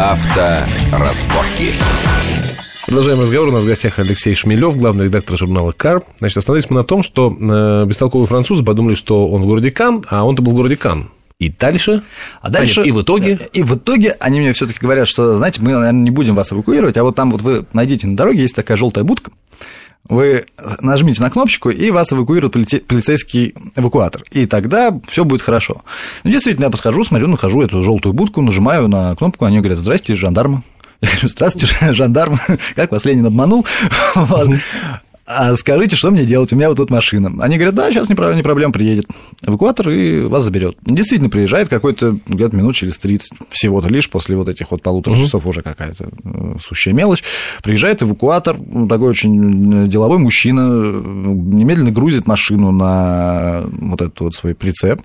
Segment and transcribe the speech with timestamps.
[0.00, 1.74] Авторазборки.
[2.86, 3.48] Продолжаем разговор.
[3.48, 6.00] У нас в гостях Алексей Шмелев, главный редактор журнала «Кар».
[6.20, 10.02] Значит, остановились мы на том, что э, бестолковые французы подумали, что он в городе Кан,
[10.08, 11.10] а он-то был в городе Кан.
[11.38, 12.02] И дальше?
[12.40, 12.80] А дальше...
[12.80, 13.38] А нет, и в итоге?
[13.52, 16.50] И в итоге они мне все таки говорят, что, знаете, мы, наверное, не будем вас
[16.50, 19.32] эвакуировать, а вот там вот вы найдите на дороге, есть такая желтая будка,
[20.10, 20.46] вы
[20.80, 24.22] нажмите на кнопочку, и вас эвакуирует полицейский эвакуатор.
[24.30, 25.82] И тогда все будет хорошо.
[26.24, 30.14] Ну, действительно, я подхожу, смотрю, нахожу эту желтую будку, нажимаю на кнопку, они говорят, здрасте,
[30.16, 30.62] жандармы.
[31.00, 32.38] Я говорю, здравствуйте, жандарм,
[32.76, 33.64] как вас Ленин обманул?
[35.32, 37.32] А скажите, что мне делать, у меня вот тут машина.
[37.42, 39.06] Они говорят, да, сейчас не проблема, приедет
[39.46, 40.76] эвакуатор и вас заберет.
[40.84, 45.24] Действительно, приезжает какой-то где-то минут через 30, всего-то лишь после вот этих вот полутора угу.
[45.24, 47.22] часов уже какая-то э, сущая мелочь.
[47.62, 55.00] Приезжает эвакуатор, такой очень деловой мужчина, немедленно грузит машину на вот этот вот свой прицеп,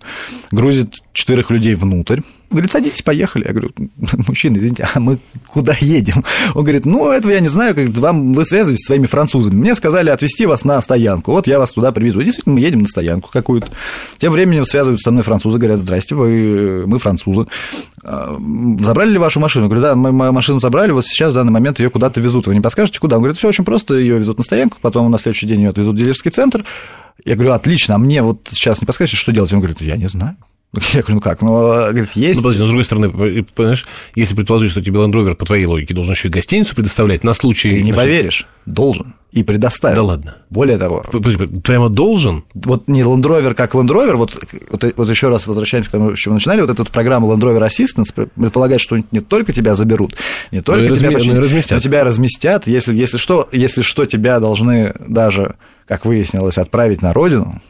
[0.51, 2.21] грузит четырех людей внутрь,
[2.55, 3.43] Говорит, садитесь, поехали.
[3.45, 3.71] Я говорю,
[4.27, 6.23] мужчина, извините, а мы куда едем?
[6.53, 9.55] Он говорит, ну, этого я не знаю, как вам вы связывались с своими французами.
[9.55, 11.33] Мне сказали отвезти вас на стоянку.
[11.33, 12.21] Вот я вас туда привезу.
[12.21, 13.67] Действительно, мы едем на стоянку какую-то.
[14.19, 17.45] Тем временем связываются со мной французы, говорят, здрасте, вы, мы французы.
[18.05, 18.39] А,
[18.79, 19.65] забрали ли вашу машину?
[19.65, 22.47] Я говорю, да, мы машину забрали, вот сейчас в данный момент ее куда-то везут.
[22.47, 23.17] Вы не подскажете, куда?
[23.17, 25.95] Он говорит, все очень просто, ее везут на стоянку, потом на следующий день ее отвезут
[25.95, 26.63] в дилерский центр.
[27.25, 29.51] Я говорю, отлично, а мне вот сейчас не подскажете, что делать?
[29.51, 30.37] Он говорит, я не знаю.
[30.93, 31.41] Я говорю, ну как?
[31.41, 32.41] Ну, говорит, есть.
[32.41, 35.65] Ну, подожди, но с другой стороны, понимаешь, если предположить, что тебе Land Rover, по твоей
[35.65, 37.69] логике, должен еще и гостиницу предоставлять на случай...
[37.69, 37.97] Ты не значит...
[37.97, 39.15] поверишь, должен.
[39.31, 39.95] И предоставил.
[39.95, 40.37] Да ладно.
[40.49, 41.03] Более того.
[41.11, 42.45] Подожди, прямо должен?
[42.53, 44.37] Вот не Land Rover как Land Rover, вот,
[44.69, 47.41] вот, вот еще раз возвращаемся к тому, с чего мы начинали, вот эта программа Land
[47.41, 50.15] Rover Assistance предполагает, что не только тебя заберут,
[50.51, 51.15] не только но тебя, разми...
[51.15, 51.77] почти, разместят.
[51.77, 55.55] но тебя разместят, если, если, что, если что, тебя должны даже
[55.87, 57.61] как выяснилось, отправить на родину,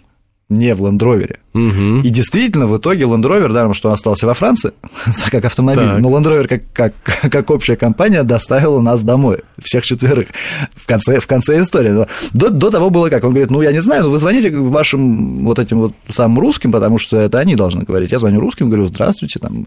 [0.47, 1.39] не в Лендровере.
[1.53, 2.01] Угу.
[2.03, 4.73] И действительно, в итоге Land Rover, даром, что он остался во Франции,
[5.31, 5.99] как автомобиль, так.
[5.99, 6.93] но Land Rover как, как,
[7.31, 10.27] как общая компания доставила нас домой, всех четверых,
[10.75, 11.89] в конце, в конце истории.
[11.89, 13.23] Но до, до того было как?
[13.23, 16.71] Он говорит, ну, я не знаю, но вы звоните вашим вот этим вот самым русским,
[16.71, 18.11] потому что это они должны говорить.
[18.11, 19.65] Я звоню русским, говорю, здравствуйте, там,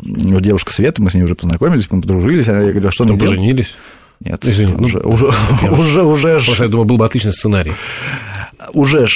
[0.00, 3.74] девушка Света, мы с ней уже познакомились, мы подружились, я говорю, «А что мы поженились?
[4.20, 5.26] Нет, Извини, уже, ну, уже,
[5.70, 6.62] уже, уже, уже.
[6.64, 7.72] Я думаю, был бы отличный сценарий.
[8.72, 9.08] Уже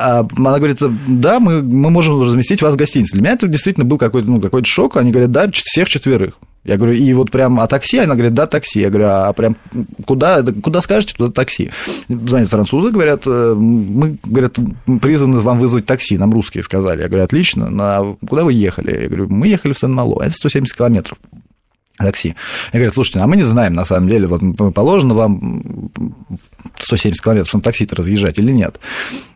[0.00, 0.78] а она говорит,
[1.08, 3.12] да, мы, мы можем разместить вас в гостинице.
[3.12, 4.96] Для меня это действительно был какой-то ну, какой шок.
[4.96, 6.38] Они говорят, да, всех четверых.
[6.64, 7.98] Я говорю, и вот прям, а такси?
[7.98, 8.80] Она говорит, да, такси.
[8.80, 9.56] Я говорю, а прям
[10.06, 11.70] куда, куда скажете, туда такси.
[12.08, 14.56] Звонят французы, говорят, э, мы, говорят,
[15.02, 17.02] призваны вам вызвать такси, нам русские сказали.
[17.02, 19.02] Я говорю, отлично, на куда вы ехали?
[19.02, 21.18] Я говорю, мы ехали в Сен-Мало, это 170 километров
[21.98, 22.34] такси.
[22.72, 24.40] Я говорю, слушайте, а мы не знаем, на самом деле, вот
[24.74, 25.90] положено вам
[26.78, 28.80] 170 километров на такси-то разъезжать или нет.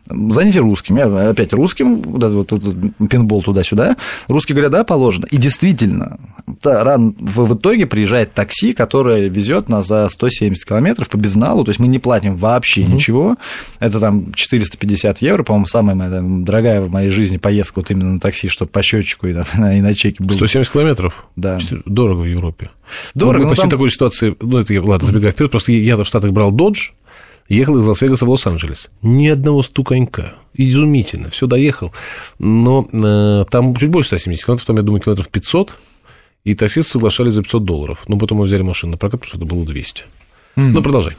[0.07, 0.97] Звоните русским.
[0.97, 3.97] Я опять русским, вот этот вот, пинбол туда-сюда.
[4.27, 5.25] Русские говорят, да, положено.
[5.31, 6.19] И действительно,
[6.63, 11.79] ран, в, итоге приезжает такси, которое везет нас за 170 километров по безналу, то есть
[11.79, 12.93] мы не платим вообще угу.
[12.93, 13.35] ничего.
[13.79, 18.13] Это там 450 евро, по-моему, самая моя там, дорогая в моей жизни поездка вот именно
[18.13, 20.35] на такси, чтобы по счетчику и, на, и на чеке было.
[20.35, 21.25] 170 километров?
[21.35, 21.57] Да.
[21.85, 22.69] Дорого в Европе.
[23.15, 23.45] Дорого.
[23.45, 23.71] Ну, почти там...
[23.71, 26.91] такой ситуации, ну, это, ладно, забегая вперед, просто я в Штатах брал Dodge,
[27.47, 28.89] ехал из Лас-Вегаса в Лос-Анджелес.
[29.01, 30.35] Ни одного стуканька.
[30.53, 31.29] Изумительно.
[31.29, 31.93] Все доехал.
[32.39, 35.73] Но э, там чуть больше 170 километров, там, я думаю, километров 500.
[36.43, 38.03] И таксисты соглашались за 500 долларов.
[38.07, 40.03] Но потом мы взяли машину на прокат, потому что это было 200.
[40.55, 40.71] Mm.
[40.71, 41.15] Ну, продолжай.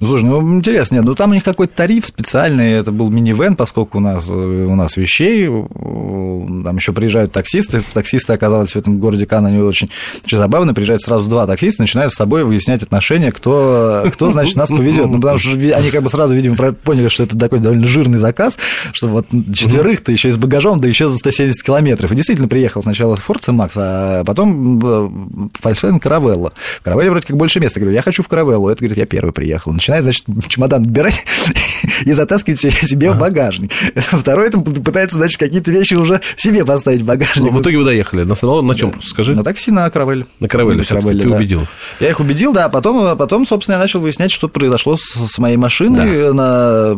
[0.00, 3.56] Ну, слушай, ну, интересно, нет, ну, там у них какой-то тариф специальный, это был минивэн,
[3.56, 9.26] поскольку у нас, у нас вещей, там еще приезжают таксисты, таксисты оказались в этом городе
[9.26, 9.90] Кан, они очень,
[10.24, 14.68] очень забавно, приезжают сразу два таксиста, начинают с собой выяснять отношения, кто, кто значит, нас
[14.70, 18.18] повезет, ну, потому что они как бы сразу, видимо, поняли, что это такой довольно жирный
[18.18, 18.58] заказ,
[18.92, 22.82] что вот четверых-то еще и с багажом, да еще за 170 километров, и действительно приехал
[22.82, 26.52] сначала Форд Макс, а потом Volkswagen Caravella.
[26.80, 29.32] В Caravella вроде как больше места, говорю, я хочу в Caravella, это, говорит, я первый
[29.32, 29.69] приехал.
[29.72, 31.24] Начинает, значит, чемодан отбирать
[32.04, 33.72] и затаскивать себе в багажник.
[33.94, 37.50] Второй там пытается, значит, какие-то вещи уже себе поставить в багажник.
[37.50, 38.24] Ну, в итоге вы доехали.
[38.24, 39.34] На, на, на чем, скажи?
[39.34, 40.26] На такси на Каравель.
[40.38, 41.66] На Каравель, на Каравель, ты убедил.
[42.00, 45.38] Я их убедил, да, а потом, а потом, собственно, я начал выяснять, что произошло с,
[45.38, 46.96] моей машиной на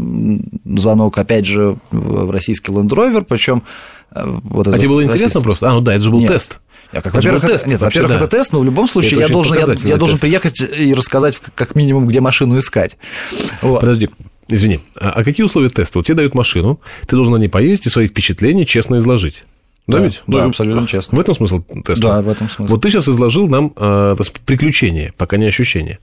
[0.78, 3.62] звонок, опять же, в российский Land Rover, причем
[4.14, 5.70] э, вот а тебе было интересно просто?
[5.70, 6.28] А, ну да, это же был Нет.
[6.28, 6.60] тест.
[6.92, 8.16] Как, во-первых, это, нет, во-первых, да.
[8.18, 11.74] это тест, но в любом случае я должен, я, я должен приехать и рассказать как
[11.74, 12.98] минимум, где машину искать.
[13.62, 13.80] Вот.
[13.80, 14.10] Подожди,
[14.48, 15.98] извини, а, а какие условия теста?
[15.98, 19.44] Вот тебе дают машину, ты должен на ней поездить и свои впечатления честно изложить.
[19.86, 20.22] Да, да ведь?
[20.26, 21.16] Да, да, абсолютно честно.
[21.16, 22.06] В этом смысл теста?
[22.06, 22.70] Да, в этом смысл.
[22.70, 25.98] Вот ты сейчас изложил нам э, приключения, пока не ощущения.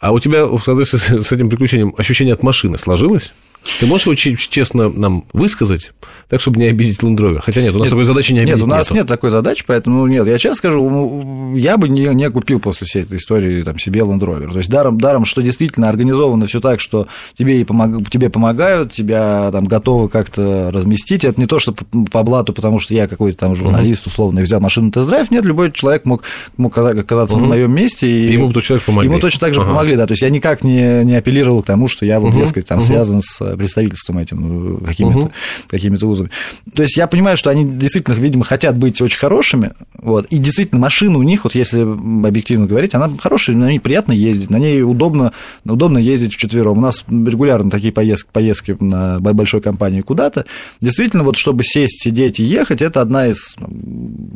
[0.00, 3.32] А у тебя в соответствии с этим приключением ощущение от машины сложилось?
[3.80, 5.92] Ты можешь его честно нам высказать,
[6.28, 7.40] так, чтобы не обидеть Rover?
[7.42, 8.94] Хотя нет, у нас нет, такой задачи не обидеть Нет, у нас нету.
[8.94, 10.26] нет такой задачи, поэтому нет.
[10.26, 14.52] Я честно скажу, я бы не, не купил после всей этой истории там, себе Rover.
[14.52, 18.92] То есть даром, даром, что действительно организовано все так, что тебе, и помог, тебе помогают,
[18.92, 21.24] тебя там готовы как-то разместить.
[21.24, 21.74] Это не то, что
[22.10, 25.30] по блату, потому что я какой-то там журналист, условно, взял машину тест-драйв.
[25.30, 26.24] Нет, любой человек мог,
[26.56, 27.44] мог оказаться угу.
[27.44, 28.08] на моем месте.
[28.08, 29.08] И ему бы человек помогли.
[29.08, 29.70] Ему точно так же ага.
[29.70, 30.06] помогли, да.
[30.06, 32.40] То есть я никак не, не апеллировал к тому, что я вот, угу.
[32.40, 32.86] дескать, там угу.
[32.86, 35.32] связан с представительством этим, э, какими-то угу.
[35.68, 36.30] какими вузами.
[36.74, 40.80] То есть я понимаю, что они действительно, видимо, хотят быть очень хорошими, вот, и действительно
[40.80, 44.82] машина у них, вот если объективно говорить, она хорошая, на ней приятно ездить, на ней
[44.82, 45.32] удобно,
[45.64, 46.78] удобно ездить вчетвером.
[46.78, 50.46] У нас регулярно такие поездки, поездки на большой компании куда-то.
[50.80, 53.54] Действительно, вот чтобы сесть, сидеть и ехать, это одна из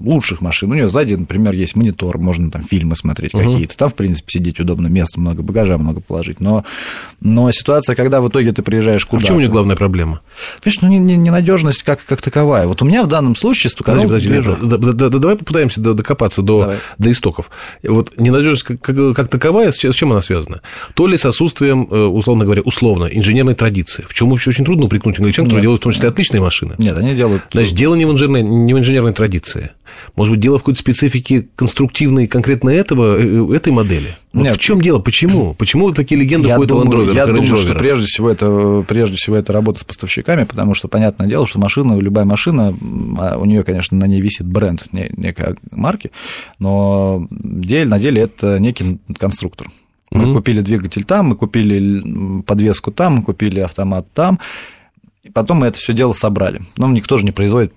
[0.02, 0.70] лучших машин.
[0.72, 3.44] У нее сзади, например, есть монитор, можно там фильмы смотреть угу.
[3.44, 3.76] какие-то.
[3.76, 6.40] Там, в принципе, сидеть удобно, места много, багажа много положить.
[6.40, 6.64] Но,
[7.20, 9.24] но ситуация, когда в итоге ты приезжаешь куда-то...
[9.24, 10.20] А в чем у них главная проблема?
[10.62, 12.66] Понимаешь, ну, ненадежность как, как таковая.
[12.66, 16.42] Вот у меня в данном случае стуканул подожди, подожди, да, да, да, Давай попытаемся докопаться
[16.42, 17.50] до, до истоков.
[17.82, 20.62] Вот ненадежность как, как, как таковая, с чем она связана?
[20.94, 25.18] То ли с отсутствием, э, условно говоря, условно, инженерной традиции, в чем очень трудно упрекнуть
[25.18, 26.74] англичан, которые делают в том числе отличные машины.
[26.78, 27.42] Нет, они делают...
[27.52, 29.70] Значит, дело не в инженерной, не в инженерной традиции.
[30.16, 34.16] Может быть, дело в какой-то специфике конструктивной конкретно этого, э, этой модели?
[34.32, 34.54] Вот Нет.
[34.54, 34.98] в чем дело?
[34.98, 35.54] Почему?
[35.54, 39.36] Почему такие легенды я ходят Land Rover, Я думаю, что прежде всего, это, прежде всего
[39.36, 42.76] это работа с поставщиками, потому что, понятное дело, что машина, любая машина,
[43.18, 46.10] а у нее, конечно, на ней висит бренд некой марки,
[46.58, 49.68] но деле, на деле это некий конструктор.
[50.10, 50.34] Мы mm-hmm.
[50.34, 54.40] купили двигатель там, мы купили подвеску там, мы купили автомат там,
[55.22, 56.60] и потом мы это все дело собрали.
[56.76, 57.72] Но никто же не производит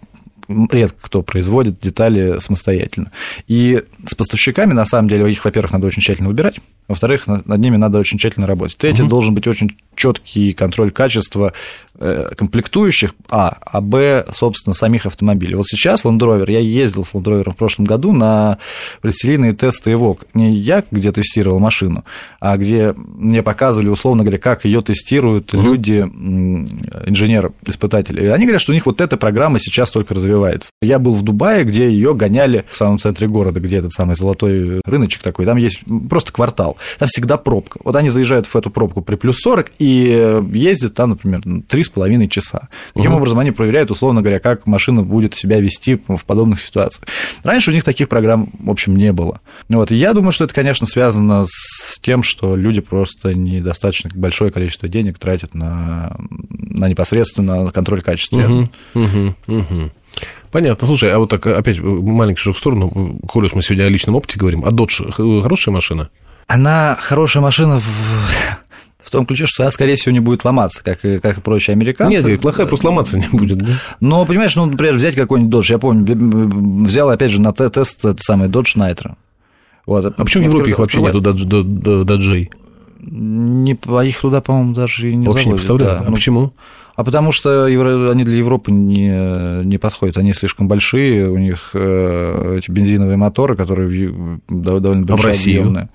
[0.47, 3.11] редко кто производит детали самостоятельно.
[3.47, 7.77] И с поставщиками, на самом деле, их, во-первых, надо очень тщательно выбирать, во-вторых, над ними
[7.77, 8.77] надо очень тщательно работать.
[8.77, 9.09] Третье, угу.
[9.09, 11.51] должен быть очень четкий контроль качества
[11.97, 15.55] э, комплектующих, а, а, б, собственно, самих автомобилей.
[15.55, 18.59] Вот сейчас Land Rover, я ездил с Land Rover в прошлом году на
[19.01, 20.27] предсерийные тесты Evoque.
[20.35, 22.05] Не я где тестировал машину,
[22.39, 25.63] а где мне показывали, условно говоря, как ее тестируют угу.
[25.63, 28.25] люди, инженеры-испытатели.
[28.25, 30.34] И они говорят, что у них вот эта программа сейчас только развивается.
[30.81, 34.81] Я был в Дубае, где ее гоняли в самом центре города, где этот самый золотой
[34.85, 35.45] рыночек такой.
[35.45, 37.79] Там есть просто квартал там всегда пробка.
[37.83, 42.69] Вот они заезжают в эту пробку при плюс 40 и ездят там, например, 3,5 часа.
[42.93, 43.17] Таким угу.
[43.17, 47.07] образом, они проверяют, условно говоря, как машина будет себя вести в подобных ситуациях.
[47.43, 49.41] Раньше у них таких программ, в общем, не было.
[49.69, 49.91] Вот.
[49.91, 54.87] И я думаю, что это, конечно, связано с тем, что люди просто недостаточно большое количество
[54.87, 56.15] денег тратят на,
[56.49, 58.39] на непосредственно контроль качества.
[58.39, 59.91] Угу, угу, угу.
[60.55, 60.87] Понятно.
[60.87, 64.15] Слушай, а вот так опять маленький шаг в сторону, коль уж мы сегодня о личном
[64.15, 65.11] опыте говорим, а Dodge
[65.41, 66.09] хорошая машина?
[66.47, 67.83] Она хорошая машина в,
[69.03, 71.73] в том ключе, что она, скорее всего, не будет ломаться, как и, как и прочие
[71.73, 72.23] американцы.
[72.23, 73.57] Нет, плохая просто ломаться не будет.
[73.57, 73.73] Да?
[73.99, 78.21] Но, понимаешь, ну, например, взять какой-нибудь Dodge, я помню, взял, опять же, на тест этот
[78.21, 79.15] самый Dodge Nitro.
[79.85, 80.05] Вот.
[80.05, 82.49] А почему в Европе их вообще нету доджей?
[83.07, 85.63] Не, а их туда, по-моему, даже и не Вообще завозят.
[85.63, 85.99] не поставляют?
[85.99, 86.05] Да.
[86.05, 86.53] А ну, почему?
[86.95, 92.55] А потому что они для Европы не, не подходят, они слишком большие, у них э,
[92.57, 95.59] эти бензиновые моторы, которые довольно большие, а в Россию?
[95.61, 95.89] объемные.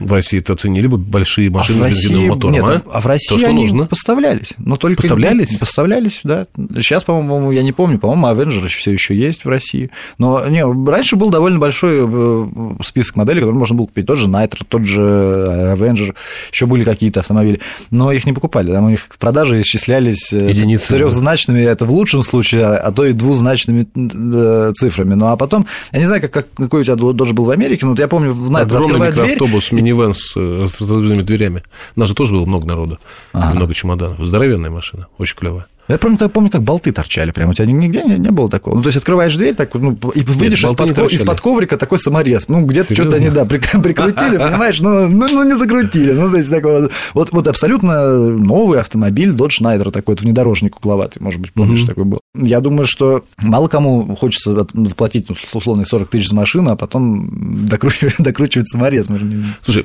[0.00, 2.82] В России это оценили бы большие машины а с бензиновым мотором, нет, а?
[2.90, 3.86] а в России То, что они нужно?
[3.86, 4.52] поставлялись.
[4.58, 5.58] Но только поставлялись?
[5.58, 6.46] Поставлялись, да.
[6.76, 9.90] Сейчас, по-моему, я не помню, по-моему, Avenger все еще есть в России.
[10.18, 12.48] Но не, раньше был довольно большой э,
[12.82, 14.06] список моделей, которые можно было купить.
[14.06, 16.14] Тот же Nitro, тот же Avenger,
[16.50, 17.60] еще были какие-то автомобили.
[17.90, 18.72] Но их не покупали.
[18.72, 23.12] Там у них продажи исчислялись э, Единицы, трехзначными, это в лучшем случае, а то и
[23.12, 25.14] двузначными э, цифрами.
[25.14, 27.94] Ну а потом, я не знаю, как, какой у тебя Dodge был в Америке, но
[27.98, 29.32] я помню, в Nitro открывая дверь...
[29.32, 31.62] автобус, мини минивэн с раздвижными дверями.
[31.96, 32.98] У нас же тоже было много народу,
[33.32, 33.54] ага.
[33.54, 34.18] много чемоданов.
[34.18, 35.66] Здоровенная машина, очень клевая.
[35.90, 37.50] Я помню, я помню, как болты торчали прямо.
[37.50, 38.76] У тебя нигде не, не было такого.
[38.76, 42.48] Ну, то есть открываешь дверь, так, ну, и видишь из-под, из-под коврика такой саморез.
[42.48, 46.12] Ну, где-то что-то они, да, прикрутили, понимаешь, ну, ну, ну, не закрутили.
[46.12, 51.22] Ну, то есть такого, вот, вот абсолютно новый автомобиль Dodge Schneider такой, вот внедорожник угловатый,
[51.22, 51.86] может быть, помнишь, mm-hmm.
[51.86, 52.20] такой был.
[52.36, 57.66] Я думаю, что мало кому хочется заплатить ну, условно 40 тысяч за машину, а потом
[57.66, 59.08] докручивать, докручивать саморез.
[59.62, 59.84] Слушай,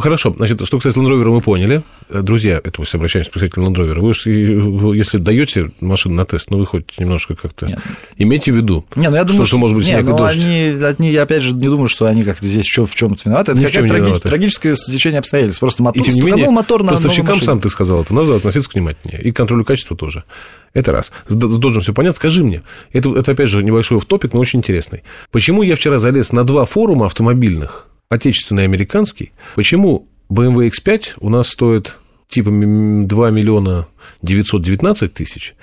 [0.00, 1.82] хорошо, значит, что кстати Land Rover мы поняли.
[2.10, 4.00] Друзья, это мы обращаемся к представителям Land Rover.
[4.00, 7.78] Вы, если даете машину на тест, ну вы хоть немножко как-то Нет.
[8.16, 11.12] имейте в виду, не, ну, я думаю, что, что, может быть не, ну, Они, они,
[11.12, 13.52] я опять же не думаю, что они как-то здесь в чем-то виноваты.
[13.52, 14.18] Это какое-то траги...
[14.18, 15.60] трагическое стечение обстоятельств.
[15.60, 18.70] Просто мотор, и тем не менее, мотор на поставщикам сам ты сказал это, надо относиться
[18.72, 19.22] внимательнее.
[19.22, 20.24] И к контролю качества тоже.
[20.72, 21.12] Это раз.
[21.28, 22.16] С Доджем все понятно.
[22.16, 25.02] Скажи мне, это, это опять же небольшой топик, но очень интересный.
[25.30, 31.28] Почему я вчера залез на два форума автомобильных, отечественный и американский, почему BMW X5 у
[31.28, 31.96] нас стоит
[32.30, 33.86] типа 2 миллиона
[34.22, 35.54] 919 тысяч,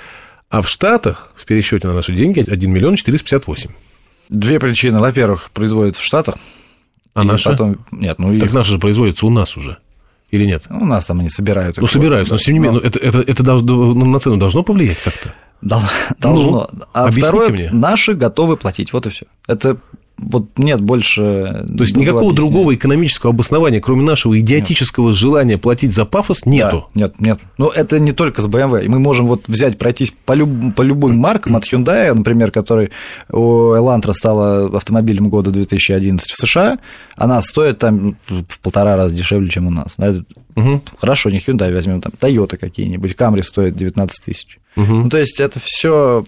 [0.50, 3.72] а в Штатах в пересчете на наши деньги 1 миллион 458.
[4.30, 5.00] Две причины.
[5.00, 6.36] Во-первых, производят в Штатах.
[7.14, 7.50] А наши?
[7.50, 7.86] Потом...
[7.92, 9.78] Нет, ну Так наши же производятся у нас уже.
[10.30, 10.64] Или нет?
[10.70, 11.78] У нас там они собирают.
[11.78, 12.86] Ну, собираются, но тем не менее, но...
[12.86, 15.34] это, это, это должно, на цену должно повлиять как-то?
[15.62, 15.90] Должно.
[16.22, 17.70] Ну, а второе, мне.
[17.72, 19.26] наши готовы платить, вот и все.
[19.48, 19.78] Это
[20.18, 21.66] вот нет больше...
[21.68, 22.36] То есть никакого объяснения.
[22.36, 25.16] другого экономического обоснования, кроме нашего идиотического нет.
[25.16, 26.88] желания платить за пафос, нету?
[26.94, 27.40] Да, нет, нет.
[27.58, 28.88] Но это не только с BMW.
[28.88, 32.90] Мы можем вот взять, пройтись по, люб, по любым маркам, от Hyundai, например, который
[33.32, 36.80] у Elantra стала автомобилем года 2011 в США,
[37.16, 39.98] она стоит там в полтора раза дешевле, чем у нас.
[40.56, 40.82] Угу.
[41.00, 44.58] Хорошо, не Hyundai возьмем, там Toyota какие-нибудь, Camry стоит 19 тысяч.
[44.76, 44.94] Угу.
[44.94, 46.24] Ну, то есть это все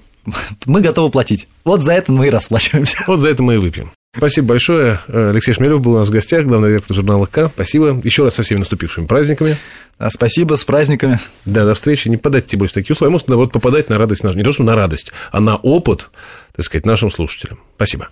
[0.65, 1.47] мы готовы платить.
[1.63, 2.97] Вот за это мы и расплачиваемся.
[3.07, 3.91] Вот за это мы и выпьем.
[4.15, 4.99] Спасибо большое.
[5.07, 7.49] Алексей Шмелев был у нас в гостях, главный редактор журнала К.
[7.53, 7.99] Спасибо.
[8.03, 9.57] Еще раз со всеми наступившими праздниками.
[9.99, 11.19] А, спасибо, с праздниками.
[11.45, 12.07] Да, до встречи.
[12.07, 13.11] Не подайте больше такие условия.
[13.11, 16.09] Может, наоборот, попадать на радость, не то, что на радость, а на опыт,
[16.55, 17.59] так сказать, нашим слушателям.
[17.75, 18.09] Спасибо.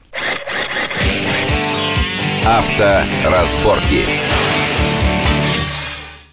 [2.46, 4.06] Авторазборки.